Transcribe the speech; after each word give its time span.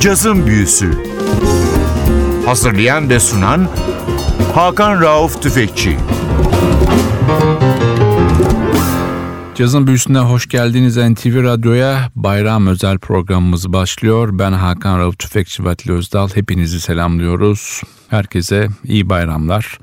Cazın 0.00 0.46
Büyüsü 0.46 0.90
Hazırlayan 2.46 3.10
ve 3.10 3.20
sunan 3.20 3.68
Hakan 4.54 5.00
Rauf 5.00 5.42
Tüfekçi 5.42 5.96
Cazın 9.54 9.86
Büyüsü'ne 9.86 10.18
hoş 10.18 10.48
geldiniz 10.48 10.96
NTV 10.96 11.42
Radyo'ya. 11.42 12.10
Bayram 12.16 12.66
özel 12.66 12.98
programımız 12.98 13.72
başlıyor. 13.72 14.28
Ben 14.32 14.52
Hakan 14.52 14.98
Rauf 14.98 15.18
Tüfekçi 15.18 15.64
ve 15.64 15.70
Atli 15.70 15.92
Özdal. 15.92 16.28
Hepinizi 16.34 16.80
selamlıyoruz. 16.80 17.82
Herkese 18.08 18.68
iyi 18.84 19.08
bayramlar. 19.08 19.78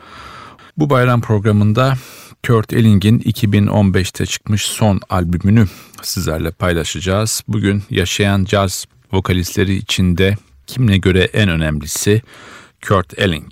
Bu 0.78 0.90
bayram 0.90 1.22
programında 1.22 1.94
Kurt 2.48 2.74
Elling'in 2.74 3.20
2015'te 3.20 4.26
çıkmış 4.26 4.66
son 4.66 5.00
albümünü 5.10 5.68
sizlerle 6.02 6.52
paylaşacağız. 6.52 7.44
Bugün 7.48 7.84
yaşayan 7.90 8.46
caz 8.46 8.86
vokalistleri 9.14 9.76
içinde 9.76 10.36
kimine 10.68 10.98
göre 10.98 11.24
en 11.24 11.50
önemlisi 11.50 12.22
Kurt 12.88 13.20
Elling. 13.20 13.52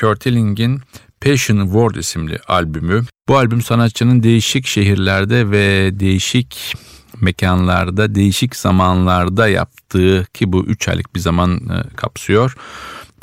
Kurt 0.00 0.26
Elling'in 0.26 0.80
Passion 1.20 1.64
Word 1.64 1.94
isimli 1.94 2.38
albümü. 2.48 3.04
Bu 3.28 3.36
albüm 3.36 3.62
sanatçının 3.62 4.22
değişik 4.22 4.66
şehirlerde 4.66 5.50
ve 5.50 5.90
değişik 6.00 6.74
mekanlarda, 7.20 8.14
değişik 8.14 8.56
zamanlarda 8.56 9.48
yaptığı 9.48 10.26
ki 10.34 10.52
bu 10.52 10.64
3 10.64 10.88
aylık 10.88 11.14
bir 11.14 11.20
zaman 11.20 11.56
e, 11.56 11.96
kapsıyor. 11.96 12.56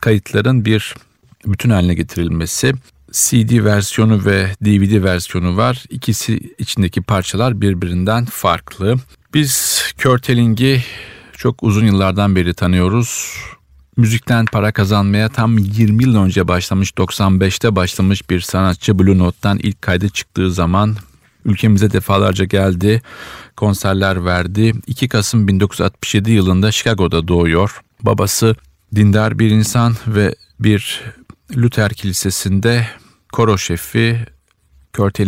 Kayıtların 0.02 0.66
bir 0.66 0.96
bütün 1.46 1.70
haline 1.70 1.94
getirilmesi. 1.94 2.74
CD 3.12 3.64
versiyonu 3.64 4.26
ve 4.26 4.48
DVD 4.62 5.04
versiyonu 5.04 5.58
var. 5.58 5.84
İkisi 5.90 6.40
içindeki 6.58 7.02
parçalar 7.02 7.62
birbirinden 7.62 8.26
farklı. 8.26 8.96
Biz 9.34 9.84
Kurt 10.04 10.30
Elling'i 10.30 10.84
çok 11.44 11.64
uzun 11.64 11.86
yıllardan 11.86 12.36
beri 12.36 12.54
tanıyoruz. 12.54 13.36
Müzikten 13.98 14.46
para 14.46 14.72
kazanmaya 14.72 15.30
tam 15.30 15.58
20 15.58 16.04
yıl 16.04 16.16
önce 16.16 16.48
başlamış, 16.48 16.92
95'te 16.92 17.76
başlamış 17.76 18.30
bir 18.30 18.40
sanatçı 18.40 19.00
Blue 19.00 19.18
Note'dan 19.18 19.60
ilk 19.60 19.82
kaydı 19.82 20.10
çıktığı 20.10 20.52
zaman 20.52 20.96
ülkemize 21.46 21.92
defalarca 21.92 22.46
geldi, 22.46 23.02
konserler 23.58 24.26
verdi. 24.26 24.74
2 24.88 25.10
Kasım 25.10 25.48
1967 25.48 26.32
yılında 26.32 26.72
Chicago'da 26.72 27.28
doğuyor. 27.28 27.82
Babası 28.02 28.56
dindar 28.96 29.40
bir 29.40 29.52
insan 29.52 29.96
ve 30.08 30.36
bir 30.60 31.02
Luther 31.56 31.94
Kilisesi'nde 31.94 32.88
koro 33.34 33.58
şefi 33.58 34.26
Kurt 34.94 35.20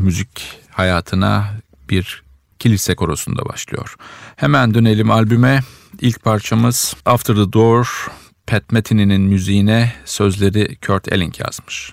müzik 0.00 0.60
hayatına 0.70 1.50
bir 1.90 2.27
kilise 2.58 2.94
korosunda 2.94 3.46
başlıyor. 3.46 3.94
Hemen 4.36 4.74
dönelim 4.74 5.10
albüme. 5.10 5.60
İlk 6.00 6.22
parçamız 6.22 6.94
After 7.06 7.34
the 7.34 7.52
Door, 7.52 8.08
Pat 8.46 8.72
Metheny'nin 8.72 9.20
müziğine 9.20 9.92
sözleri 10.04 10.76
Kurt 10.86 11.12
Elling 11.12 11.40
yazmış. 11.40 11.92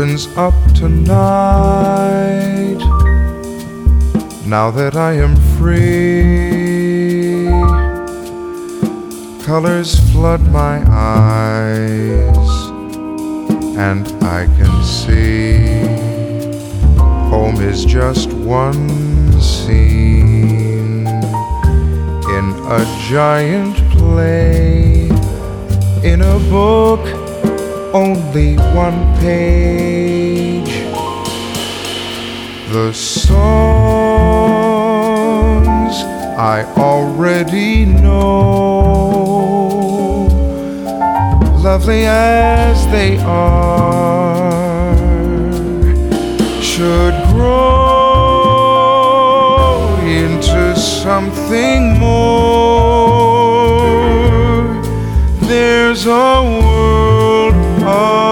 Opens 0.00 0.28
up 0.28 0.54
tonight. 0.74 1.18
Now 4.46 4.70
that 4.70 4.96
I 4.96 5.12
am 5.12 5.36
free, 5.58 7.44
colors 9.44 10.00
flood 10.10 10.40
my 10.50 10.82
eyes, 10.88 12.48
and 13.76 14.08
I 14.24 14.46
can 14.56 14.82
see 14.82 15.82
home 17.28 17.60
is 17.60 17.84
just 17.84 18.32
one 18.32 18.88
scene 19.38 21.06
in 22.38 22.54
a 22.78 22.86
giant 23.10 23.76
play 23.90 25.10
in 26.02 26.22
a 26.22 26.38
book 26.48 27.29
only 27.92 28.56
one 28.56 29.16
page. 29.18 30.70
The 32.72 32.92
songs 32.92 33.50
I 36.38 36.62
already 36.76 37.84
know, 37.86 38.28
lovely 41.62 42.06
as 42.06 42.86
they 42.92 43.18
are, 43.18 44.96
should 46.62 47.14
grow 47.32 48.20
into 50.04 50.76
something 50.76 51.98
more. 51.98 53.50
There's 55.40 56.06
a 56.06 56.69
songs 58.00 58.29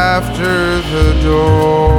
after 0.00 0.82
the 0.92 1.26
door. 1.26 1.90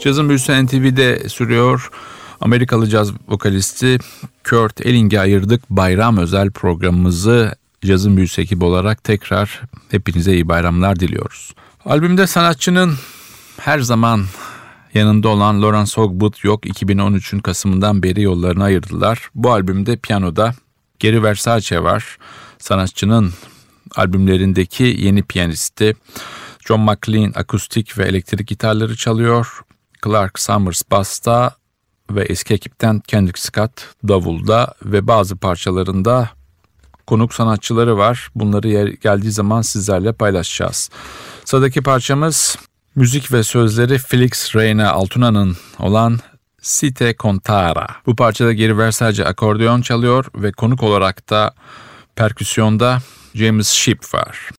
Cazın 0.00 0.28
büyüsü 0.28 0.66
NTV'de 0.66 1.28
sürüyor. 1.28 1.90
Amerikalı 2.40 2.88
caz 2.88 3.12
vokalisti 3.28 3.98
Kurt 4.48 4.86
Elling'e 4.86 5.20
ayırdık 5.20 5.70
bayram 5.70 6.16
özel 6.16 6.50
programımızı 6.50 7.54
cazın 7.84 8.16
büyüsü 8.16 8.42
ekibi 8.42 8.64
olarak 8.64 9.04
tekrar 9.04 9.62
hepinize 9.90 10.32
iyi 10.32 10.48
bayramlar 10.48 11.00
diliyoruz. 11.00 11.54
Albümde 11.84 12.26
sanatçının 12.26 12.94
her 13.60 13.78
zaman 13.78 14.24
yanında 14.94 15.28
olan 15.28 15.62
Lawrence 15.62 15.92
Hogwood 15.94 16.34
yok 16.42 16.66
2013'ün 16.66 17.38
Kasım'ından 17.38 18.02
beri 18.02 18.22
yollarını 18.22 18.64
ayırdılar. 18.64 19.30
Bu 19.34 19.52
albümde 19.52 19.96
piyanoda 19.96 20.54
Geri 20.98 21.22
Versace 21.22 21.82
var. 21.82 22.18
Sanatçının 22.58 23.32
albümlerindeki 23.96 24.96
yeni 24.98 25.22
piyanisti 25.22 25.96
John 26.66 26.80
McLean 26.80 27.32
akustik 27.34 27.98
ve 27.98 28.04
elektrik 28.04 28.48
gitarları 28.48 28.96
çalıyor. 28.96 29.60
Clark 30.04 30.38
Summers 30.38 30.82
basta 30.90 31.54
ve 32.10 32.22
eski 32.22 32.54
ekipten 32.54 33.00
Kendrick 33.00 33.40
Scott 33.40 33.72
davulda 34.08 34.74
ve 34.84 35.06
bazı 35.06 35.36
parçalarında 35.36 36.30
konuk 37.06 37.34
sanatçıları 37.34 37.98
var. 37.98 38.30
Bunları 38.34 38.90
geldiği 38.90 39.30
zaman 39.32 39.62
sizlerle 39.62 40.12
paylaşacağız. 40.12 40.90
Sıradaki 41.44 41.82
parçamız 41.82 42.56
müzik 42.98 43.32
ve 43.32 43.42
sözleri 43.42 43.98
Felix 43.98 44.56
Reina 44.56 44.92
Altuna'nın 44.92 45.56
olan 45.78 46.18
Site 46.62 47.14
Contara. 47.18 47.86
Bu 48.06 48.16
parçada 48.16 48.52
geri 48.52 48.78
Versace 48.78 49.24
akordeon 49.24 49.80
çalıyor 49.80 50.24
ve 50.34 50.52
konuk 50.52 50.82
olarak 50.82 51.30
da 51.30 51.54
perküsyonda 52.16 52.98
James 53.34 53.68
Sheep 53.68 54.14
var. 54.14 54.50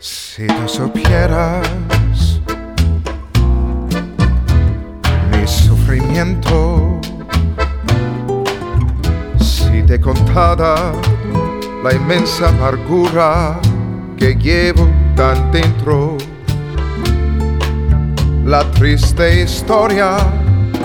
Si 0.00 0.46
tú 0.46 0.68
supieras 0.68 1.66
mi 5.30 5.46
sufrimiento, 5.46 6.89
te 9.90 10.00
contara 10.00 10.92
la 11.82 11.92
inmensa 11.92 12.48
amargura 12.50 13.58
que 14.16 14.36
llevo 14.36 14.88
tan 15.16 15.50
dentro, 15.50 16.16
la 18.44 18.62
triste 18.70 19.42
historia 19.42 20.16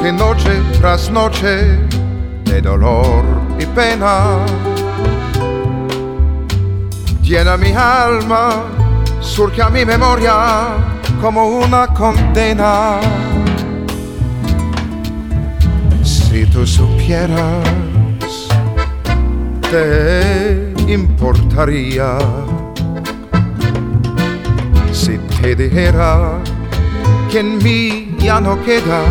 que 0.01 0.11
noche 0.11 0.59
tras 0.79 1.11
noche 1.11 1.77
de 2.45 2.61
dolor 2.61 3.23
y 3.59 3.67
pena 3.67 4.39
llena 7.21 7.57
mi 7.57 7.73
alma, 7.73 8.63
surge 9.19 9.61
a 9.61 9.69
mi 9.69 9.85
memoria 9.85 10.33
como 11.21 11.45
una 11.59 11.85
condena. 11.93 12.99
Si 16.01 16.43
tú 16.47 16.65
supieras, 16.65 17.94
te 19.71 20.73
importaría 20.87 22.17
si 24.91 25.17
te 25.41 25.55
dijera 25.55 26.39
que 27.31 27.39
en 27.39 27.57
mí 27.57 28.15
ya 28.19 28.39
no 28.39 28.61
queda 28.63 29.01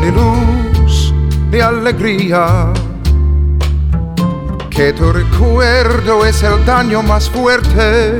ni 0.00 0.10
luz 0.10 1.14
ni 1.50 1.60
alegría 1.60 2.72
que 4.70 4.92
tu 4.92 5.12
recuerdo 5.12 6.24
es 6.24 6.42
el 6.42 6.64
daño 6.64 7.02
más 7.02 7.28
fuerte 7.28 8.16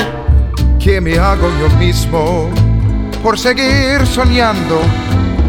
que 0.79 1.01
me 1.01 1.19
hago 1.19 1.49
yo 1.61 1.69
mismo 1.79 2.51
por 3.23 3.39
seguir 3.39 4.05
soñando, 4.07 4.81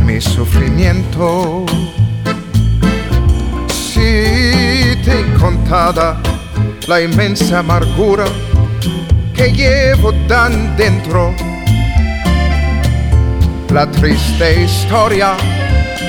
mi 0.04 0.22
sufrimiento, 0.22 1.66
si 3.70 4.96
te 5.04 5.26
contara 5.40 6.18
la 6.88 7.02
inmensa 7.02 7.60
amargura 7.60 8.26
que 9.34 9.52
llevo 9.52 10.14
tan 10.28 10.76
dentro. 10.76 11.34
La 13.74 13.86
triste 13.92 14.64
historia 14.64 15.36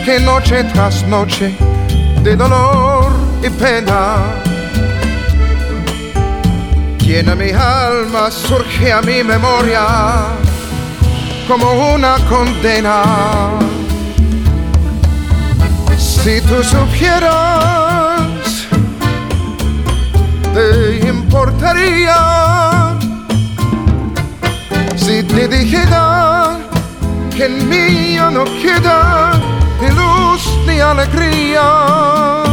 que 0.04 0.20
noche 0.20 0.64
tras 0.72 1.04
noche 1.06 1.54
de 2.22 2.36
dolor 2.36 2.97
y 3.42 3.50
pena 3.50 4.16
llena 7.08 7.34
mi 7.34 7.50
alma, 7.50 8.30
surge 8.30 8.92
a 8.92 9.00
mi 9.00 9.24
memoria 9.24 10.26
como 11.48 11.94
una 11.94 12.16
condena. 12.28 13.02
Si 15.96 16.40
tú 16.42 16.62
supieras 16.62 18.18
te 20.52 21.08
importaría 21.08 22.18
si 24.96 25.22
te 25.22 25.48
dijera 25.48 26.58
que 27.34 27.46
en 27.46 27.68
mí 27.70 28.16
ya 28.16 28.30
no 28.30 28.44
queda 28.44 29.32
ni 29.80 29.88
luz 29.88 30.42
ni 30.66 30.80
alegría? 30.80 32.47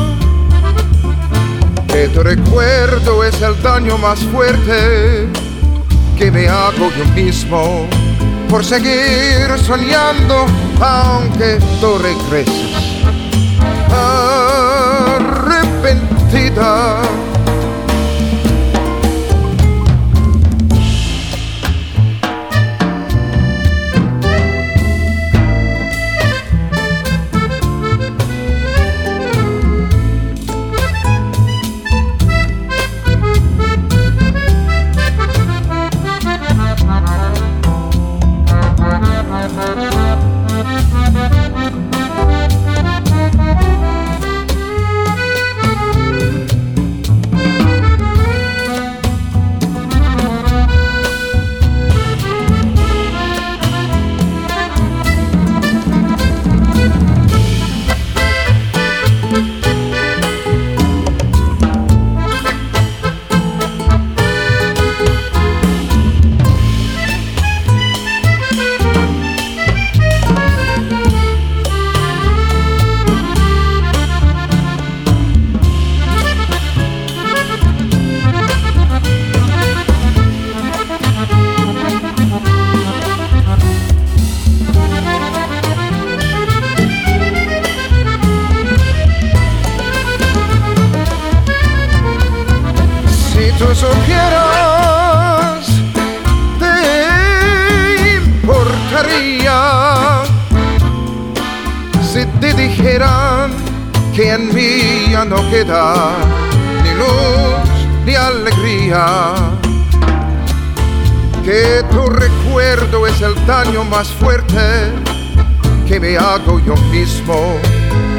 Que 1.96 2.10
tu 2.10 2.24
recuerdo 2.24 3.24
es 3.24 3.42
el 3.42 3.56
daño 3.64 3.98
más 3.98 4.20
fuerte 4.20 5.30
que 6.18 6.30
me 6.30 6.50
hago 6.50 6.92
yo 6.92 7.06
mismo 7.16 7.88
por 8.50 8.66
seguir 8.66 9.48
soñando 9.66 10.46
aunque 10.82 11.58
tú 11.80 11.98
regreses 11.98 12.76
arrepentida. 13.90 15.46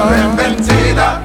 Arrepentida 0.08 1.25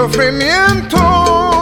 sufrimiento. 0.00 1.59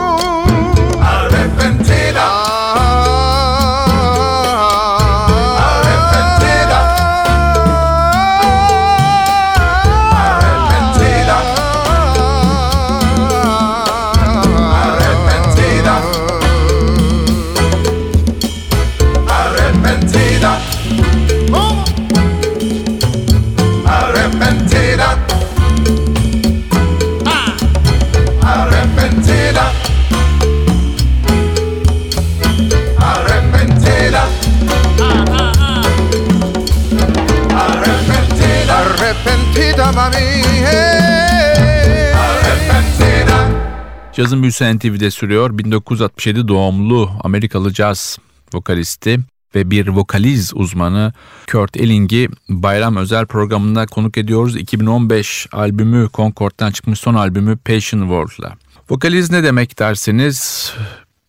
Cazın 44.19 44.43
büyüsü 44.43 44.77
NTV'de 44.77 45.11
sürüyor. 45.11 45.59
1967 45.59 46.49
doğumlu 46.49 47.11
Amerikalı 47.21 47.73
caz 47.73 48.19
vokalisti 48.55 49.21
ve 49.55 49.71
bir 49.71 49.89
vokaliz 49.89 50.53
uzmanı 50.55 51.13
Kurt 51.53 51.77
Elling'i 51.77 52.29
bayram 52.49 52.97
özel 52.97 53.27
programında 53.27 53.87
konuk 53.87 54.19
ediyoruz. 54.19 54.57
2015 54.57 55.47
albümü 55.53 56.09
Concord'dan 56.15 56.71
çıkmış 56.71 57.01
son 57.01 57.15
albümü 57.15 57.57
Passion 57.57 58.01
World'la. 58.01 58.57
Vokaliz 58.91 59.31
ne 59.31 59.43
demek 59.43 59.79
derseniz 59.79 60.73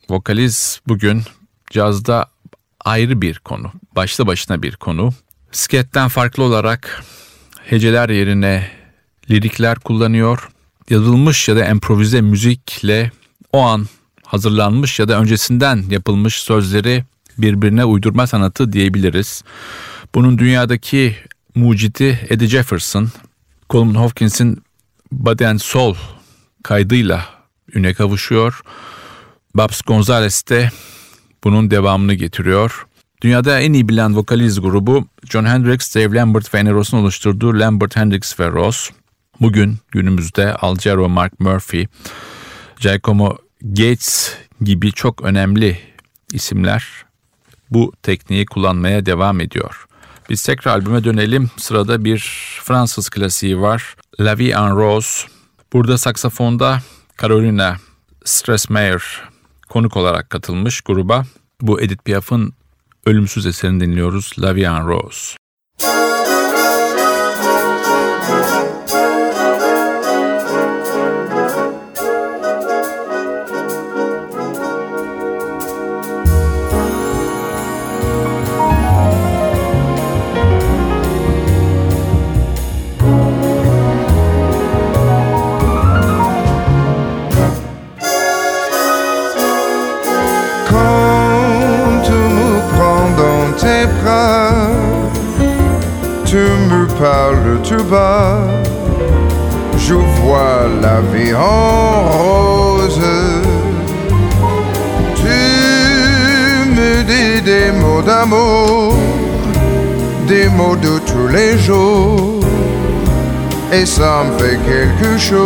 vokaliz 0.10 0.82
bugün 0.88 1.22
cazda 1.72 2.30
ayrı 2.86 3.22
bir 3.22 3.40
konu. 3.40 3.72
Başlı 3.96 4.28
başına 4.28 4.64
bir 4.64 4.76
konu. 4.76 5.14
Sketten 5.52 6.08
farklı 6.08 6.44
olarak 6.44 7.04
heceler 7.66 8.10
yerine 8.10 8.72
lirikler 9.30 9.80
kullanıyor. 9.80 10.50
Yazılmış 10.90 11.48
ya 11.48 11.56
da 11.56 11.66
improvize 11.66 12.22
müzikle 12.22 13.12
o 13.54 13.62
an 13.62 13.88
hazırlanmış 14.24 15.00
ya 15.00 15.08
da 15.08 15.20
öncesinden 15.20 15.84
yapılmış 15.90 16.36
sözleri 16.36 17.04
birbirine 17.38 17.86
uydurma 17.86 18.28
sanatı 18.28 18.74
diyebiliriz. 18.74 19.44
Bunun 20.16 20.38
dünyadaki 20.38 21.16
mucidi 21.56 22.20
Eddie 22.30 22.48
Jefferson, 22.48 23.10
Coleman 23.70 23.96
Hawkins'in 23.96 24.64
Body 25.12 25.46
and 25.46 25.60
Soul 25.60 25.96
kaydıyla 26.64 27.26
üne 27.74 27.94
kavuşuyor. 27.94 28.62
Babs 29.56 29.82
Gonzalez 29.82 30.44
de 30.50 30.72
bunun 31.44 31.72
devamını 31.72 32.14
getiriyor. 32.14 32.86
Dünyada 33.22 33.60
en 33.60 33.74
iyi 33.74 33.90
bilen 33.90 34.16
vokaliz 34.16 34.62
grubu 34.62 35.08
John 35.30 35.46
Hendrix, 35.46 35.96
Dave 35.96 36.16
Lambert 36.16 36.54
ve 36.54 36.60
Annie 36.60 36.74
oluşturduğu 36.74 37.60
Lambert, 37.60 37.96
Hendrix 37.96 38.40
ve 38.40 38.48
Ross. 38.52 38.90
Bugün 39.42 39.78
günümüzde 39.92 40.54
Al 40.54 40.76
Jarreau, 40.76 41.10
Mark 41.10 41.40
Murphy, 41.40 41.88
Giacomo 42.80 43.38
Gates 43.62 44.36
gibi 44.62 44.92
çok 44.92 45.22
önemli 45.22 45.80
isimler 46.34 47.06
bu 47.72 47.94
tekniği 48.04 48.46
kullanmaya 48.46 49.06
devam 49.06 49.42
ediyor. 49.42 49.86
Biz 50.30 50.44
tekrar 50.44 50.72
albüme 50.72 51.04
dönelim. 51.04 51.50
Sırada 51.58 52.06
bir 52.06 52.20
Fransız 52.64 53.10
klasiği 53.10 53.62
var. 53.62 53.96
La 54.20 54.38
Vie 54.38 54.52
en 54.52 54.76
Rose. 54.76 55.28
Burada 55.74 55.98
saksafonda 55.98 56.82
Carolina 57.22 57.78
Stressmayer 58.26 59.04
konuk 59.70 59.98
olarak 59.98 60.30
katılmış 60.30 60.82
gruba. 60.82 61.26
Bu 61.62 61.82
Edith 61.82 62.04
Piaf'ın 62.04 62.54
ölümsüz 63.06 63.46
eserini 63.46 63.80
dinliyoruz. 63.82 64.34
La 64.40 64.56
Vie 64.56 64.66
en 64.66 64.88
Rose. 64.88 65.39
Me 97.00 97.06
parles 97.06 97.62
tout 97.64 97.84
bas, 97.86 98.40
je 99.78 99.94
vois 99.94 100.68
la 100.82 101.02
vie 101.12 101.34
en 101.34 102.10
rose. 102.10 103.02
Tu 105.16 105.40
me 106.76 107.04
dis 107.04 107.42
des 107.42 107.72
mots 107.72 108.02
d'amour, 108.02 108.94
des 110.28 110.50
mots 110.50 110.76
de 110.76 111.00
tous 111.00 111.28
les 111.28 111.58
jours, 111.58 112.40
et 113.72 113.86
ça 113.86 114.24
me 114.26 114.38
fait 114.40 114.60
quelque 114.70 115.18
chose. 115.18 115.46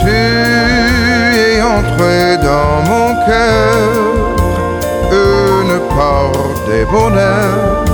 Tu 0.00 0.10
es 0.10 1.62
entré 1.62 2.36
dans 2.48 2.82
mon 2.90 3.14
cœur, 3.26 3.80
une 5.12 5.78
part 5.96 6.53
des 6.74 6.84
bonheurs 6.86 7.84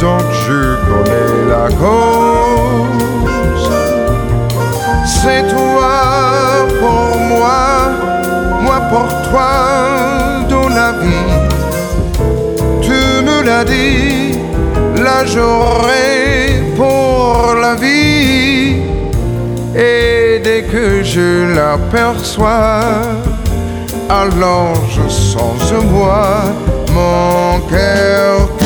dont 0.00 0.24
je 0.44 0.60
connais 0.88 1.36
la 1.54 1.66
cause. 1.82 3.66
C'est 5.16 5.44
toi 5.56 5.94
pour 6.80 7.08
moi, 7.32 7.60
moi 8.64 8.78
pour 8.92 9.08
toi 9.28 9.50
dans 10.52 10.68
la 10.80 10.90
vie. 11.02 11.34
Tu 12.86 13.00
me 13.28 13.38
l'as 13.48 13.64
dit, 13.64 14.38
la 15.08 15.20
journée 15.34 16.72
pour 16.76 17.54
la 17.64 17.74
vie. 17.74 18.76
Et 19.74 20.40
dès 20.46 20.62
que 20.72 21.02
je 21.02 21.28
l'aperçois, 21.56 22.80
alors 24.08 24.78
je 24.94 25.04
sens 25.08 25.72
en 25.78 25.84
moi 25.96 26.26
mon 26.98 27.60
cœur 27.68 28.57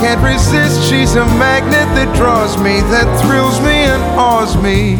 can't 0.00 0.22
resist, 0.24 0.88
she's 0.88 1.14
a 1.14 1.26
magnet 1.36 1.84
that 1.92 2.08
draws 2.16 2.56
me, 2.56 2.80
that 2.88 3.04
thrills 3.20 3.60
me 3.60 3.84
and 3.84 4.00
awes 4.16 4.56
me. 4.56 4.96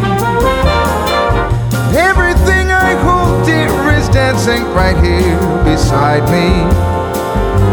Everything 1.96 2.68
I 2.68 2.92
hold 3.00 3.46
dear 3.46 3.72
is 3.96 4.10
dancing 4.10 4.62
right 4.76 4.96
here 5.00 5.40
beside 5.64 6.28
me. 6.28 6.52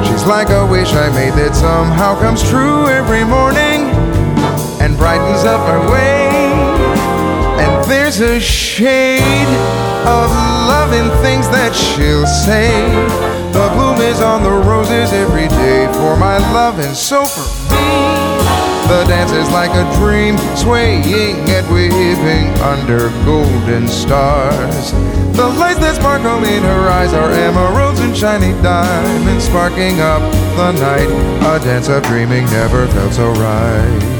She's 0.07 0.23
like 0.25 0.49
a 0.51 0.65
wish 0.65 0.93
I 0.93 1.11
made 1.11 1.33
that 1.35 1.53
somehow 1.53 2.15
comes 2.15 2.41
true 2.47 2.87
every 2.87 3.25
morning 3.25 3.91
and 4.79 4.95
brightens 4.95 5.43
up 5.43 5.59
my 5.67 5.83
way. 5.91 6.31
And 7.59 7.91
there's 7.91 8.21
a 8.21 8.39
shade 8.39 9.51
of 10.07 10.31
love 10.71 10.93
in 10.95 11.11
things 11.19 11.49
that 11.51 11.75
she'll 11.75 12.25
say. 12.25 13.46
Bloom 13.77 14.01
is 14.01 14.21
on 14.21 14.41
the 14.41 14.49
roses 14.49 15.13
every 15.13 15.47
day 15.49 15.85
for 15.93 16.17
my 16.17 16.39
love, 16.51 16.79
and 16.79 16.97
so 16.97 17.25
for 17.25 17.45
me. 17.69 17.77
The 18.89 19.03
dance 19.05 19.31
is 19.31 19.47
like 19.51 19.69
a 19.69 19.85
dream, 19.99 20.35
swaying 20.55 21.03
and 21.47 21.69
waving 21.69 22.47
under 22.63 23.09
golden 23.23 23.87
stars. 23.87 24.93
The 25.37 25.45
lights 25.59 25.77
that 25.77 25.93
sparkle 25.97 26.43
in 26.43 26.63
her 26.63 26.89
eyes 26.89 27.13
are 27.13 27.29
emeralds 27.29 27.99
and 27.99 28.17
shiny 28.17 28.59
diamonds, 28.63 29.45
sparking 29.45 30.01
up 30.01 30.23
the 30.57 30.71
night. 30.71 31.09
A 31.45 31.63
dance 31.63 31.87
of 31.87 32.01
dreaming 32.01 32.45
never 32.45 32.87
felt 32.87 33.13
so 33.13 33.29
right. 33.33 34.16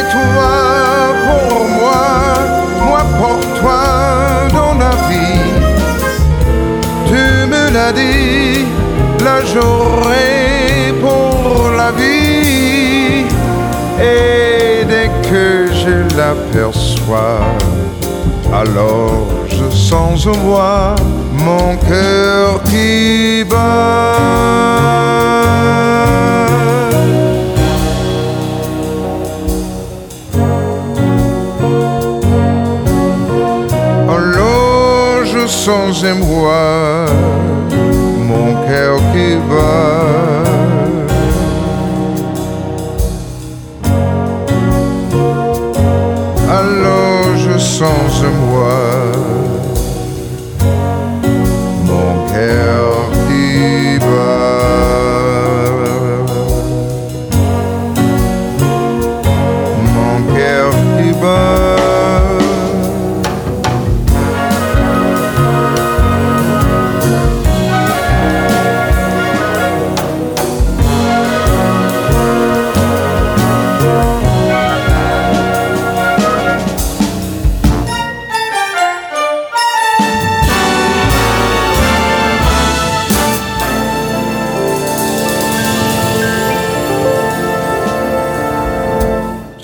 C'est 0.00 0.08
toi 0.12 1.12
pour 1.28 1.68
moi, 1.68 2.04
moi 2.88 3.02
pour 3.18 3.38
toi 3.60 3.82
dans 4.50 4.74
la 4.78 4.92
vie. 5.08 5.50
Tu 7.06 7.22
me 7.52 7.70
l'as 7.70 7.92
dit, 7.92 8.64
la 9.22 9.44
journée 9.44 10.94
pour 11.02 11.70
la 11.76 11.90
vie. 11.90 13.26
Et 14.00 14.86
dès 14.86 15.10
que 15.28 15.66
je 15.82 16.16
l'aperçois, 16.16 17.40
alors 18.54 19.26
je 19.48 19.68
sens 19.76 20.26
en 20.26 20.36
moi 20.38 20.94
mon 21.32 21.76
cœur 21.76 22.62
qui 22.70 23.44
bat. 23.44 24.20
sans 35.70 36.04
émoi, 36.04 37.06
mon 38.28 38.54
cœur 38.66 38.96
é 38.96 39.12
qui 39.12 39.36
bat. 39.48 40.59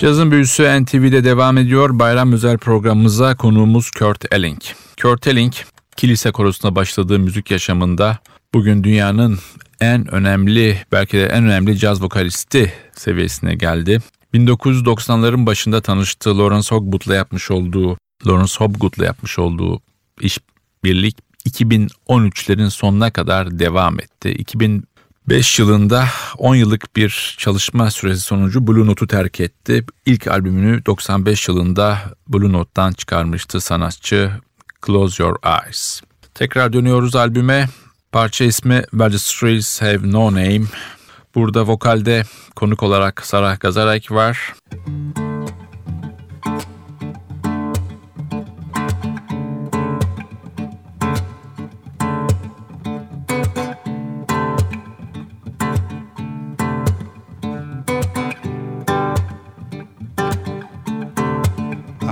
Cazın 0.07 0.31
büyüsü 0.31 0.83
NTV'de 0.83 1.23
devam 1.23 1.57
ediyor. 1.57 1.99
Bayram 1.99 2.33
özel 2.33 2.57
programımıza 2.57 3.35
konuğumuz 3.35 3.91
Kurt 3.91 4.33
Elling. 4.33 4.61
Kurt 5.01 5.27
Elling, 5.27 5.53
kilise 5.97 6.31
korosuna 6.31 6.75
başladığı 6.75 7.19
müzik 7.19 7.51
yaşamında 7.51 8.17
bugün 8.53 8.83
dünyanın 8.83 9.39
en 9.81 10.13
önemli 10.13 10.77
belki 10.91 11.17
de 11.17 11.25
en 11.25 11.43
önemli 11.43 11.77
caz 11.77 12.03
vokalisti 12.03 12.73
seviyesine 12.95 13.55
geldi. 13.55 13.99
1990'ların 14.33 15.45
başında 15.45 15.81
tanıştığı 15.81 16.37
Lawrence 16.37 16.75
Hogwood'la 16.75 17.15
yapmış 17.15 17.51
olduğu 17.51 17.97
Lawrence 18.27 18.53
Hobgood'la 18.57 19.05
yapmış 19.05 19.39
olduğu 19.39 19.81
iş 20.21 20.39
birlik 20.83 21.17
2013'lerin 21.49 22.69
sonuna 22.69 23.11
kadar 23.11 23.59
devam 23.59 23.99
etti. 23.99 24.29
2005 25.27 25.59
yılında 25.59 26.07
10 26.37 26.55
yıllık 26.55 26.95
bir 26.95 27.35
çalışma 27.37 27.91
süresi 27.91 28.21
sonucu 28.21 28.67
Blue 28.67 28.85
Note'u 28.85 29.07
terk 29.07 29.39
etti. 29.39 29.85
İlk 30.05 30.27
albümünü 30.27 30.85
95 30.85 31.47
yılında 31.47 31.99
Blue 32.27 32.51
Note'dan 32.51 32.91
çıkarmıştı 32.91 33.61
sanatçı 33.61 34.31
Close 34.85 35.23
Your 35.23 35.35
Eyes. 35.45 36.01
Tekrar 36.35 36.73
dönüyoruz 36.73 37.15
albüme. 37.15 37.69
Parça 38.11 38.45
ismi 38.45 38.83
Where 38.91 39.81
Have 39.81 40.11
No 40.11 40.31
Name. 40.31 40.65
Burada 41.35 41.67
vokalde 41.67 42.23
konuk 42.55 42.83
olarak 42.83 43.25
Sarah 43.25 43.59
Gazarek 43.59 44.11
var. 44.11 44.53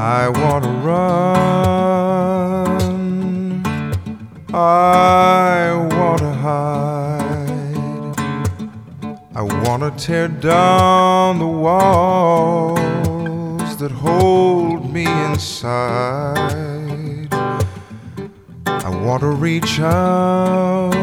I 0.05 0.29
wanna 0.29 0.69
run. 0.85 1.15
I 4.53 5.73
wanna 5.97 6.31
hide. 6.45 8.13
I 9.33 9.41
wanna 9.41 9.89
tear 9.97 10.27
down 10.27 11.39
the 11.39 11.47
walls 11.47 12.77
that 13.77 13.91
hold 13.91 14.93
me 14.93 15.07
inside. 15.25 16.13
I 18.67 18.89
wanna 18.89 19.31
reach 19.31 19.79
out 19.79 20.93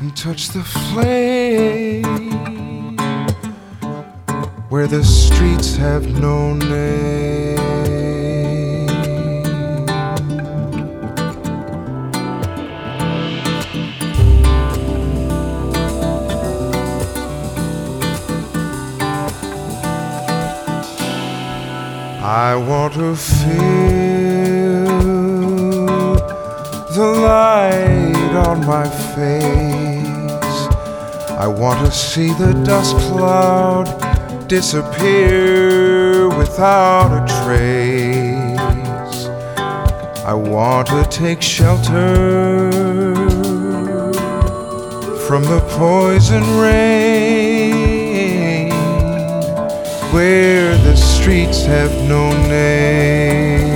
and 0.00 0.16
touch 0.16 0.48
the 0.48 0.64
flame 0.64 2.17
where 4.68 4.86
the 4.86 5.02
streets 5.02 5.76
have 5.76 6.06
no 6.20 6.52
name. 6.52 7.58
I 22.20 22.54
want 22.54 22.92
to 22.94 23.16
feel 23.16 24.84
the 26.94 27.06
light 27.22 28.34
on 28.46 28.66
my 28.66 28.86
face. 29.14 29.98
I 31.38 31.46
want 31.46 31.86
to 31.86 31.90
see 31.90 32.34
the 32.34 32.52
dust 32.66 32.96
cloud 32.96 33.97
disappear 34.48 36.26
without 36.30 37.12
a 37.12 37.20
trace. 37.44 38.58
I 40.24 40.32
want 40.32 40.88
to 40.88 41.06
take 41.10 41.42
shelter 41.42 43.12
from 45.26 45.42
the 45.44 45.60
poison 45.76 46.42
rain 46.58 47.58
where 50.12 50.78
the 50.78 50.96
streets 50.96 51.66
have 51.66 51.92
no 52.08 52.30
name. 52.48 53.68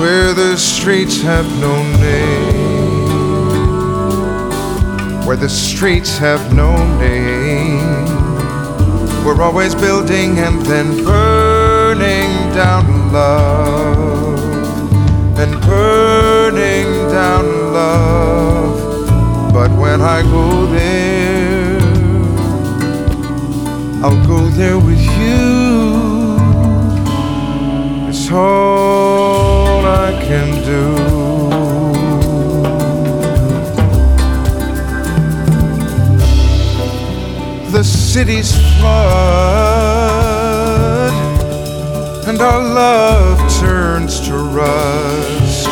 Where 0.00 0.32
the 0.32 0.56
streets 0.56 1.20
have 1.20 1.46
no 1.60 1.82
name 2.00 2.55
where 5.26 5.36
the 5.36 5.48
streets 5.48 6.16
have 6.18 6.54
no 6.54 6.76
name. 7.00 7.80
We're 9.24 9.42
always 9.42 9.74
building 9.74 10.38
and 10.38 10.62
then 10.62 11.04
burning 11.04 12.30
down 12.54 13.12
love, 13.12 14.38
and 15.36 15.60
burning 15.62 17.10
down 17.10 17.44
love. 17.72 19.52
But 19.52 19.72
when 19.72 20.00
I 20.00 20.22
go 20.22 20.66
there, 20.66 21.80
I'll 24.04 24.26
go 24.28 24.46
there 24.50 24.78
with 24.78 25.02
you. 25.18 26.36
It's 28.08 28.30
all 28.30 29.84
I 29.84 30.12
can 30.24 30.62
do. 30.62 31.05
Cities 38.16 38.56
flood 38.78 39.92
and 42.26 42.40
our 42.40 42.62
love 42.62 43.38
turns 43.60 44.20
to 44.26 44.32
rust. 44.32 45.68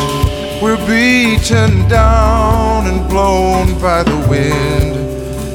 We're 0.61 0.77
beaten 0.85 1.87
down 1.89 2.85
and 2.85 3.09
blown 3.09 3.79
by 3.81 4.03
the 4.03 4.17
wind 4.29 4.95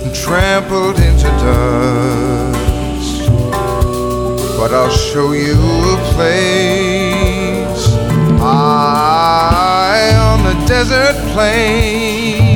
and 0.02 0.12
trampled 0.12 0.98
into 0.98 1.28
dust. 1.46 3.30
But 4.58 4.72
I'll 4.74 4.90
show 4.90 5.30
you 5.30 5.60
a 5.94 5.98
place 6.14 7.86
high 8.42 10.10
on 10.16 10.42
the 10.42 10.56
desert 10.66 11.14
plain 11.34 12.49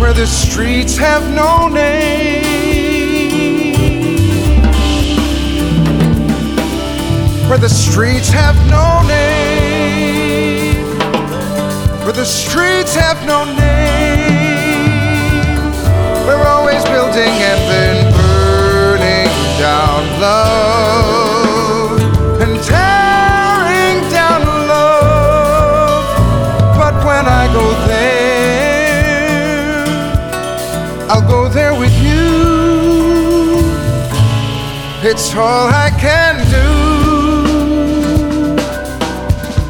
where 0.00 0.14
the 0.14 0.26
streets 0.26 0.96
have 0.96 1.22
no 1.34 1.68
name. 1.68 2.40
Where 7.48 7.58
the 7.58 7.68
streets 7.68 8.30
have 8.30 8.56
no 8.70 9.02
name. 9.06 10.86
Where 12.04 12.14
the 12.14 12.24
streets 12.24 12.94
have 12.94 13.24
no 13.26 13.44
name. 13.44 13.60
We're 16.26 16.46
always 16.46 16.82
building 16.84 17.34
and 17.50 17.60
then 17.70 18.12
burning 18.14 19.28
down 19.58 20.20
love 20.20 20.59
It's 35.12 35.34
all 35.34 35.66
I 35.66 35.90
can 35.98 36.36
do. 36.54 36.68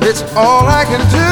It's 0.07 0.23
all 0.37 0.67
I 0.69 0.85
can 0.85 1.01
do. 1.11 1.30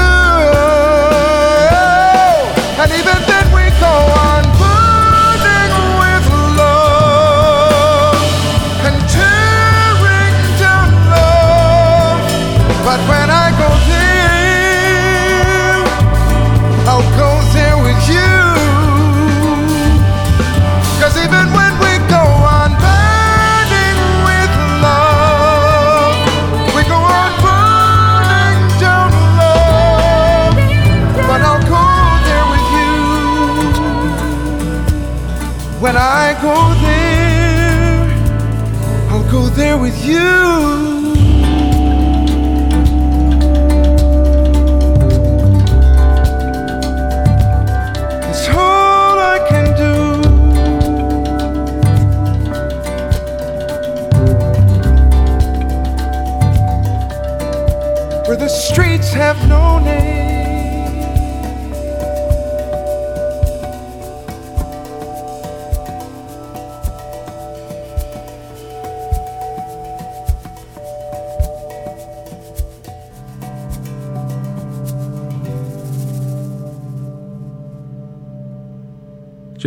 When 35.89 35.97
I 35.97 36.35
go 36.43 36.75
there, 36.85 38.05
I'll 39.11 39.25
go 39.33 39.49
there 39.49 39.79
with 39.79 40.05
you. 40.05 40.19
It's 48.29 48.49
all 48.51 49.19
I 49.19 49.39
can 49.49 49.67
do. 49.79 49.95
Where 58.29 58.37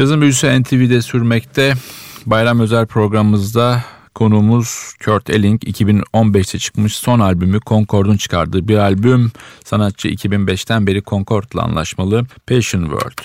Cazın 0.01 0.21
büyüsü 0.21 0.61
NTV'de 0.61 1.01
sürmekte. 1.01 1.73
Bayram 2.25 2.59
özel 2.59 2.85
programımızda 2.85 3.83
konuğumuz 4.15 4.93
Kurt 5.05 5.29
Elling 5.29 5.63
2015'te 5.63 6.59
çıkmış 6.59 6.95
son 6.95 7.19
albümü 7.19 7.59
Concord'un 7.59 8.17
çıkardığı 8.17 8.67
bir 8.67 8.77
albüm. 8.77 9.31
Sanatçı 9.65 10.07
2005'ten 10.07 10.87
beri 10.87 11.03
Concord'la 11.03 11.63
anlaşmalı 11.63 12.25
Passion 12.47 12.81
World. 12.81 13.17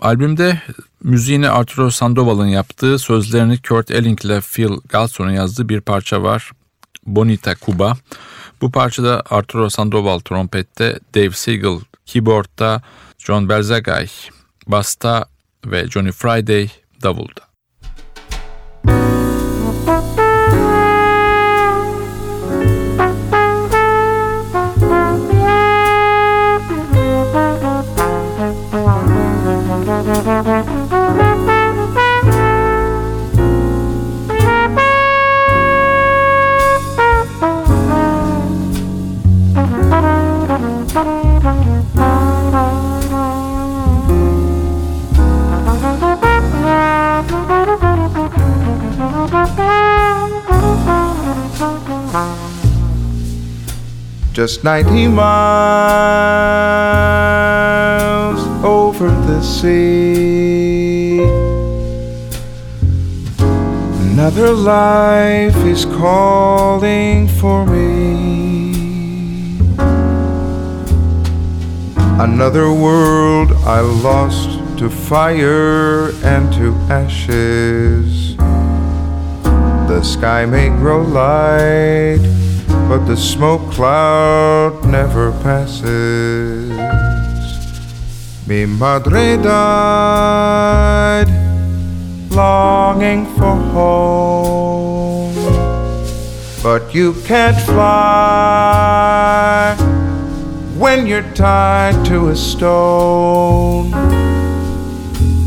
Albümde 0.00 0.62
müziğini 1.04 1.48
Arturo 1.48 1.90
Sandoval'ın 1.90 2.48
yaptığı, 2.48 2.98
sözlerini 2.98 3.62
Kurt 3.62 3.90
Elling 3.90 4.24
ile 4.24 4.40
Phil 4.40 4.72
Galson'un 4.88 5.32
yazdığı 5.32 5.68
bir 5.68 5.80
parça 5.80 6.22
var. 6.22 6.50
Bonita 7.06 7.54
Cuba. 7.66 7.96
Bu 8.60 8.70
parçada 8.70 9.22
Arturo 9.30 9.70
Sandoval 9.70 10.18
trompette, 10.18 10.98
Dave 11.14 11.30
Siegel 11.30 11.78
keyboardta, 12.06 12.82
John 13.18 13.48
Berzagay 13.48 14.08
basta 14.66 15.26
ve 15.66 15.88
Johnny 15.88 16.12
Friday 16.12 16.68
davulda. 17.02 17.49
Just 54.40 54.64
90 54.64 55.08
miles 55.08 55.20
over 58.64 59.10
the 59.28 59.42
sea. 59.42 61.20
Another 64.00 64.52
life 64.52 65.54
is 65.66 65.84
calling 65.84 67.28
for 67.28 67.66
me. 67.66 69.58
Another 72.18 72.72
world 72.72 73.52
I 73.66 73.80
lost 73.80 74.58
to 74.78 74.88
fire 74.88 76.12
and 76.24 76.50
to 76.54 76.72
ashes. 76.88 78.36
The 79.86 80.02
sky 80.02 80.46
may 80.46 80.70
grow 80.70 81.02
light 81.02 82.39
but 82.90 83.06
the 83.06 83.16
smoke 83.16 83.70
cloud 83.70 84.84
never 84.84 85.30
passes. 85.44 86.68
Mi 88.48 88.66
madre 88.66 89.36
died, 89.36 91.28
longing 92.30 93.26
for 93.36 93.54
home, 93.76 95.36
but 96.64 96.92
you 96.92 97.14
can't 97.24 97.56
fly 97.60 98.56
when 100.76 101.06
you're 101.06 101.30
tied 101.34 102.04
to 102.06 102.30
a 102.30 102.34
stone. 102.34 103.92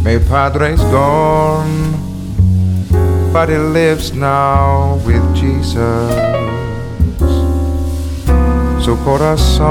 Mi 0.06 0.17
padre's 0.17 0.79
gone, 0.95 1.91
but 3.34 3.49
he 3.49 3.58
lives 3.58 4.13
now 4.13 4.95
with 5.06 5.36
Jesus 5.36 6.33
su 8.84 8.98
corazón 9.06 9.63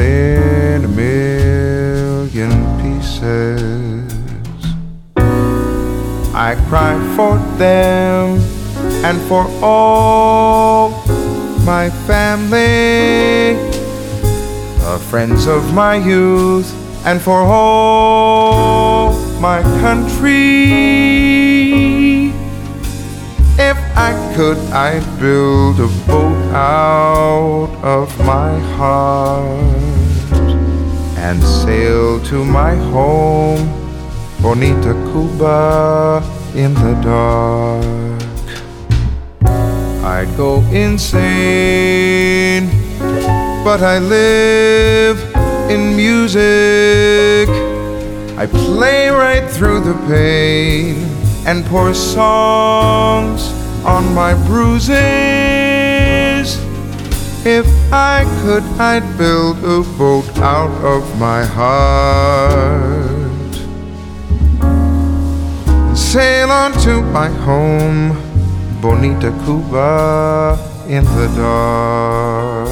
in 0.00 0.84
a 0.84 0.88
million 0.88 2.50
pieces. 2.82 4.02
I 6.34 6.56
cry 6.68 6.98
for 7.14 7.38
them 7.58 8.40
and 9.04 9.20
for 9.28 9.46
all 9.62 10.90
my 11.64 11.90
family, 12.08 13.54
the 14.80 14.98
friends 15.08 15.46
of 15.46 15.72
my 15.72 15.94
youth, 15.94 16.74
and 17.06 17.20
for 17.20 17.40
all 17.40 19.12
my 19.38 19.62
country. 19.80 20.40
If 23.58 23.78
I 23.96 24.29
could, 24.40 24.56
I'd 24.72 25.04
build 25.20 25.80
a 25.80 25.88
boat 26.06 26.42
out 26.54 27.70
of 27.82 28.08
my 28.20 28.58
heart 28.78 29.44
and 31.18 31.44
sail 31.44 32.18
to 32.30 32.42
my 32.42 32.74
home, 32.74 33.62
Bonita 34.40 34.94
Cuba, 35.10 36.22
in 36.54 36.72
the 36.72 36.94
dark. 37.04 38.22
I'd 40.16 40.34
go 40.38 40.62
insane, 40.72 42.64
but 43.62 43.82
I 43.82 43.98
live 43.98 45.18
in 45.70 45.94
music. 45.94 47.46
I 48.38 48.46
play 48.46 49.10
right 49.10 49.46
through 49.50 49.80
the 49.80 49.96
pain 50.08 50.94
and 51.46 51.62
pour 51.66 51.92
songs 51.92 53.59
on 53.84 54.14
my 54.14 54.34
bruises. 54.46 54.98
If 57.46 57.66
I 57.92 58.24
could, 58.42 58.62
I'd 58.78 59.16
build 59.16 59.58
a 59.64 59.82
boat 59.96 60.28
out 60.38 60.70
of 60.84 61.18
my 61.18 61.44
heart 61.44 62.20
and 65.90 65.98
sail 65.98 66.50
on 66.50 66.72
to 66.84 67.02
my 67.02 67.28
home, 67.28 68.16
Bonita 68.80 69.32
Cuba, 69.44 70.58
in 70.86 71.04
the 71.04 71.28
dark. 71.36 72.68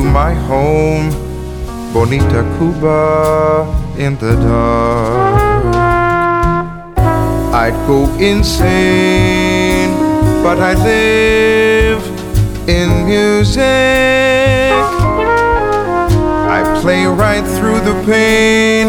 To 0.00 0.06
my 0.10 0.32
home, 0.32 1.10
Bonita 1.92 2.42
Cuba, 2.56 3.66
in 3.98 4.16
the 4.16 4.34
dark. 4.36 5.76
I'd 7.52 7.76
go 7.86 8.04
insane, 8.18 9.90
but 10.42 10.58
I 10.58 10.72
live 10.92 12.02
in 12.68 12.88
music. 13.06 14.72
I 16.56 16.60
play 16.80 17.04
right 17.04 17.44
through 17.56 17.80
the 17.80 17.96
pain 18.06 18.86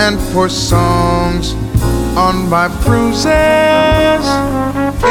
and 0.00 0.18
pour 0.32 0.48
songs 0.48 1.54
on 2.16 2.48
my 2.48 2.68
bruises. 2.84 4.24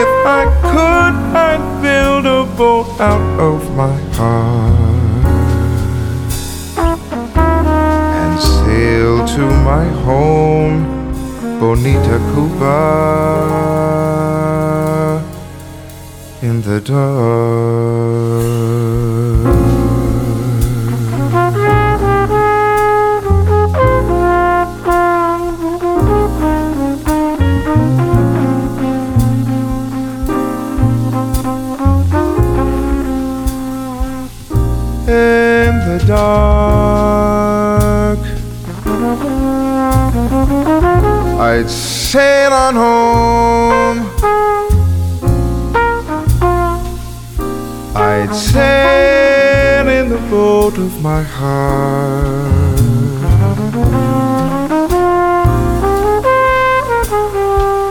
If 0.04 0.12
I 0.40 0.44
could, 0.72 1.16
I'd 1.50 1.66
build 1.82 2.26
a 2.26 2.44
boat 2.58 3.00
out 3.00 3.40
of 3.40 3.76
my 3.76 3.98
heart 4.18 5.01
to 9.36 9.46
my 9.64 9.86
home, 10.06 10.84
Bonita 11.60 12.18
Cuba, 12.34 12.78
in 16.42 16.62
the 16.62 16.82
dark. 16.82 18.41
I'd 41.54 41.70
sail 41.70 42.54
on 42.54 42.76
home. 42.76 44.00
I'd 47.94 48.34
sail 48.34 49.90
in 49.90 50.08
the 50.12 50.22
boat 50.30 50.78
of 50.78 51.02
my 51.02 51.22
heart. 51.22 52.48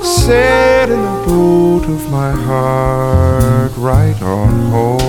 Sail 0.02 0.90
in 0.90 1.02
the 1.02 1.24
boat 1.26 1.84
of 1.84 2.10
my 2.10 2.30
heart 2.30 3.72
right 3.76 4.22
on 4.22 4.70
home. 4.70 4.99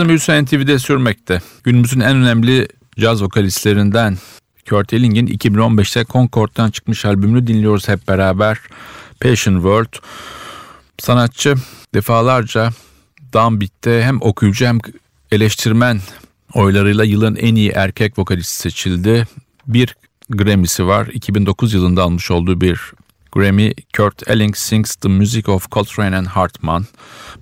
Cazın 0.00 0.08
büyüsü 0.08 0.44
NTV'de 0.44 0.78
sürmekte. 0.78 1.40
Günümüzün 1.64 2.00
en 2.00 2.16
önemli 2.16 2.68
caz 2.98 3.22
vokalistlerinden 3.22 4.18
Kurt 4.68 4.92
Elling'in 4.92 5.26
2015'te 5.26 6.04
Concord'dan 6.04 6.70
çıkmış 6.70 7.04
albümünü 7.04 7.46
dinliyoruz 7.46 7.88
hep 7.88 8.08
beraber. 8.08 8.58
Passion 9.20 9.54
World. 9.54 9.94
Sanatçı 10.98 11.54
defalarca 11.94 12.70
Downbeat'te 13.32 14.02
hem 14.02 14.22
okuyucu 14.22 14.66
hem 14.66 14.78
eleştirmen 15.32 16.00
oylarıyla 16.54 17.04
yılın 17.04 17.36
en 17.36 17.54
iyi 17.54 17.70
erkek 17.70 18.18
vokalisti 18.18 18.56
seçildi. 18.56 19.26
Bir 19.66 19.96
Grammy'si 20.30 20.86
var. 20.86 21.06
2009 21.06 21.74
yılında 21.74 22.02
almış 22.02 22.30
olduğu 22.30 22.60
bir 22.60 22.80
Grammy 23.32 23.74
Kurt 23.96 24.28
Elling 24.28 24.56
Sings 24.56 24.94
the 24.94 25.08
Music 25.08 25.48
of 25.48 25.70
Coltrane 25.70 26.16
and 26.16 26.26
Hartman. 26.26 26.86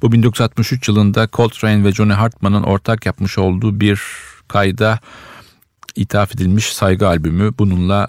Bu 0.02 0.12
1963 0.12 0.88
yılında 0.88 1.28
Coltrane 1.32 1.84
ve 1.84 1.92
Johnny 1.92 2.12
Hartman'ın 2.12 2.62
ortak 2.62 3.06
yapmış 3.06 3.38
olduğu 3.38 3.80
bir 3.80 4.02
kayda 4.48 4.98
ithaf 5.96 6.34
edilmiş 6.34 6.72
saygı 6.72 7.08
albümü. 7.08 7.52
Bununla 7.58 8.08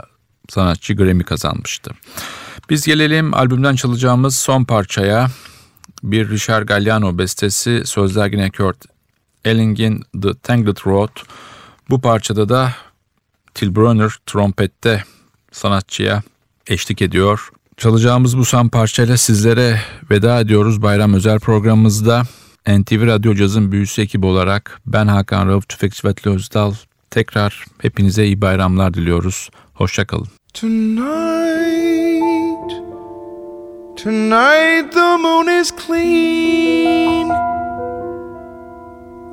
sanatçı 0.49 0.93
Grammy 0.93 1.23
kazanmıştı. 1.23 1.91
Biz 2.69 2.86
gelelim 2.86 3.34
albümden 3.34 3.75
çalacağımız 3.75 4.36
son 4.36 4.63
parçaya. 4.63 5.27
Bir 6.03 6.30
Richard 6.30 6.67
Galliano 6.67 7.17
bestesi, 7.17 7.82
sözler 7.86 8.32
yine 8.32 8.49
Kurt 8.49 8.77
Elling'in 9.45 10.03
The 10.21 10.34
Tangled 10.43 10.77
Road. 10.86 11.19
Bu 11.89 12.01
parçada 12.01 12.49
da 12.49 12.73
Till 13.53 13.75
Brunner 13.75 14.11
trompette 14.25 15.03
sanatçıya 15.51 16.23
eşlik 16.67 17.01
ediyor. 17.01 17.49
Çalacağımız 17.80 18.38
bu 18.38 18.45
son 18.45 18.67
parçayla 18.67 19.17
sizlere 19.17 19.80
veda 20.11 20.39
ediyoruz 20.39 20.82
bayram 20.82 21.13
özel 21.13 21.39
programımızda. 21.39 22.23
NTV 22.67 23.07
Radyo 23.07 23.36
Caz'ın 23.36 23.71
büyüsü 23.71 24.01
ekibi 24.01 24.25
olarak 24.25 24.82
ben 24.86 25.07
Hakan 25.07 25.47
Rauf 25.47 25.69
Tüfekçi 25.69 26.07
Vatli 26.07 26.32
Özdal. 26.32 26.73
Tekrar 27.09 27.65
hepinize 27.82 28.25
iyi 28.25 28.41
bayramlar 28.41 28.93
diliyoruz. 28.93 29.49
Hoşçakalın. 29.73 30.27
Tonight, 30.53 31.01
tonight 34.03 34.93
the 34.93 35.17
moon 35.17 35.47
is 35.61 35.73
clean. 35.88 37.30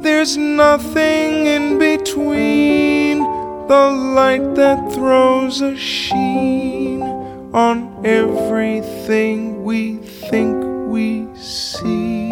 There's 0.02 0.36
nothing 0.36 1.46
in 1.46 1.80
between 1.80 3.18
the 3.68 3.90
light 4.16 4.56
that 4.56 4.94
throws 4.94 5.62
a 5.62 5.76
sheen 5.76 7.25
on 7.56 8.04
everything 8.04 9.64
we 9.64 9.96
think 9.96 10.62
we 10.88 11.26
see. 11.34 12.30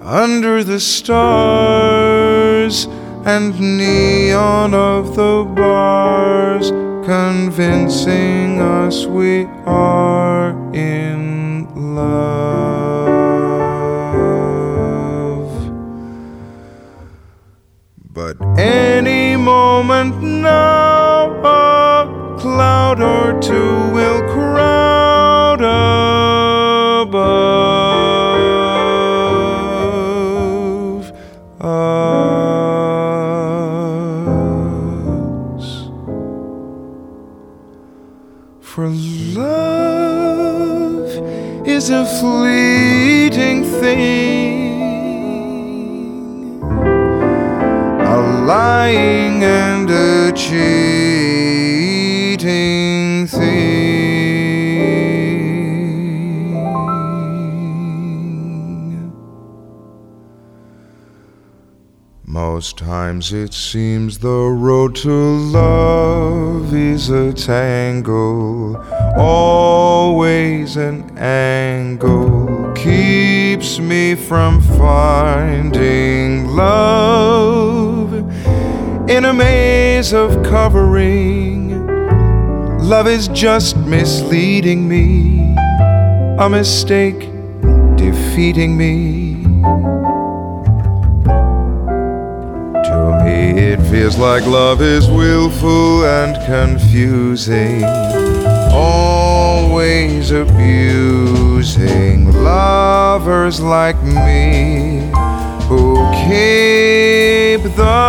Under 0.00 0.62
the 0.62 0.78
stars 0.78 1.26
and 3.26 3.58
neon 3.58 4.72
of 4.72 5.16
the 5.16 5.44
bars, 5.56 6.70
convincing 7.04 8.60
us 8.60 9.06
we 9.06 9.46
are 9.66 10.50
in 10.72 11.66
love. 11.96 12.14
But 18.12 18.36
any 18.56 19.23
moment 19.44 20.22
now, 20.22 21.26
a 21.44 22.36
cloud 22.40 23.02
or 23.02 23.38
two 23.42 23.92
will 23.92 24.20
crowd 24.32 24.73
Most 63.24 63.30
times 63.30 63.44
it 63.44 63.54
seems 63.54 64.18
the 64.18 64.28
road 64.28 64.94
to 64.96 65.10
love 65.10 66.74
is 66.74 67.08
a 67.08 67.32
tangle, 67.32 68.76
always 69.16 70.76
an 70.76 71.16
angle 71.16 72.72
keeps 72.74 73.78
me 73.78 74.14
from 74.14 74.60
finding 74.60 76.48
love 76.48 78.12
in 79.08 79.24
a 79.24 79.32
maze 79.32 80.12
of 80.12 80.42
covering. 80.42 81.86
Love 82.78 83.06
is 83.06 83.28
just 83.28 83.74
misleading 83.78 84.86
me, 84.86 85.56
a 86.38 86.48
mistake 86.50 87.30
defeating 87.96 88.76
me. 88.76 89.23
Feels 93.94 94.18
like 94.18 94.44
love 94.44 94.82
is 94.82 95.08
willful 95.08 96.04
and 96.04 96.34
confusing, 96.46 97.84
always 98.72 100.32
abusing 100.32 102.24
lovers 102.42 103.60
like 103.60 103.94
me 104.02 104.98
who 105.68 105.94
keep 106.26 107.62
the 107.76 108.03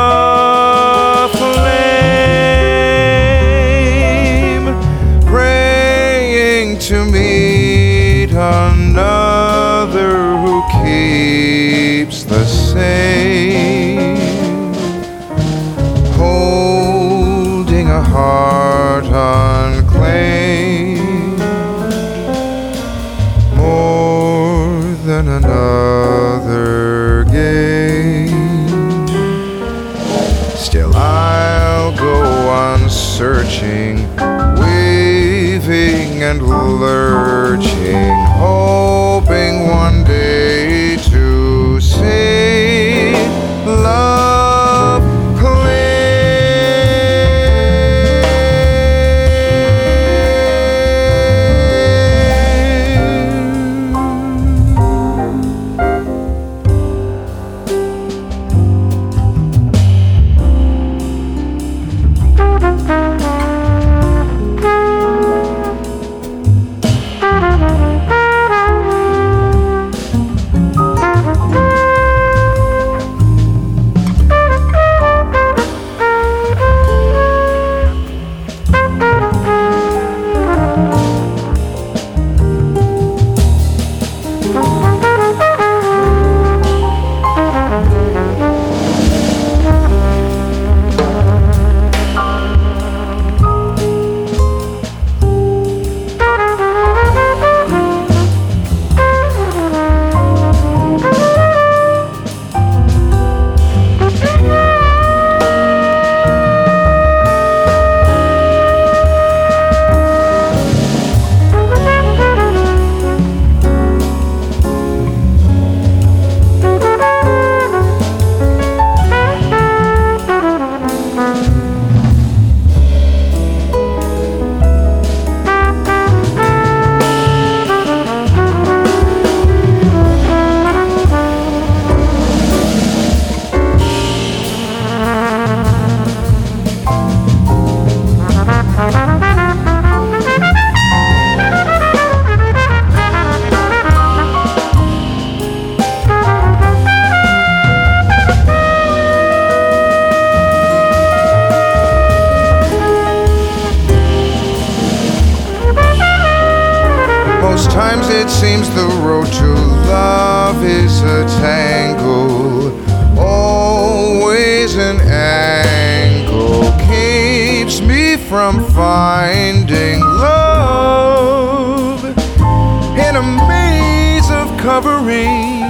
Most 157.55 157.71
times 157.71 158.09
it 158.09 158.29
seems 158.29 158.69
the 158.71 158.85
road 159.01 159.27
to 159.27 159.53
love 159.87 160.61
is 160.61 161.01
a 161.03 161.25
tangle, 161.39 162.77
always 163.17 164.75
an 164.75 164.99
angle 164.99 166.63
keeps 166.85 167.79
me 167.79 168.17
from 168.17 168.61
finding 168.73 170.01
love 170.01 172.03
in 172.03 173.15
a 173.15 173.23
maze 173.47 174.29
of 174.31 174.49
covering. 174.59 175.61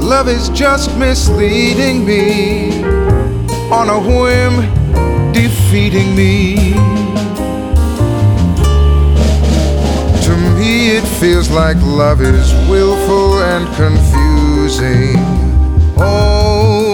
Love 0.00 0.28
is 0.28 0.48
just 0.50 0.96
misleading 0.96 2.04
me 2.04 2.84
on 3.72 3.90
a 3.90 3.98
whim, 3.98 5.32
defeating 5.32 6.14
me. 6.14 6.93
Feels 11.24 11.48
like 11.48 11.78
love 11.80 12.20
is 12.20 12.52
willful 12.68 13.42
and 13.44 13.66
confusing, 13.76 15.16
always 15.96 16.93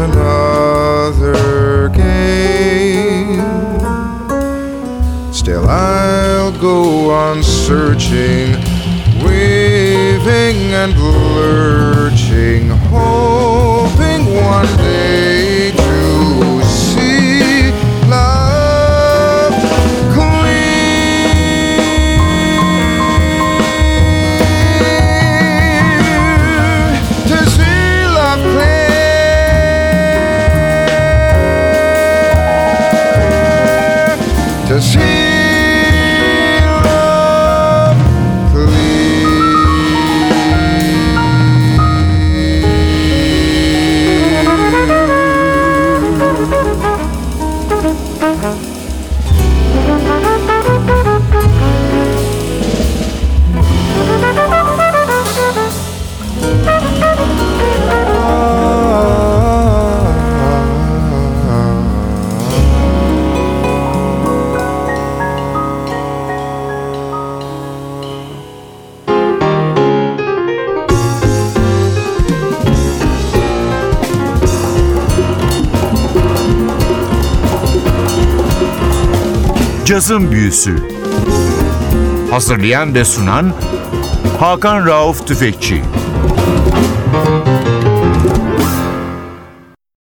another 0.00 1.88
game. 1.90 3.40
Still, 5.32 5.68
I'll 5.68 6.52
go 6.58 7.10
on 7.10 7.42
searching, 7.42 8.52
waving 9.24 10.72
and 10.72 10.94
lurching, 11.36 12.68
hoping 12.68 13.29
Cazın 80.10 80.30
Büyüsü. 80.30 80.76
Hazırlayan 82.30 82.94
ve 82.94 83.04
sunan 83.04 83.52
Hakan 84.40 84.86
Rauf 84.86 85.26
Tüfekçi 85.26 85.82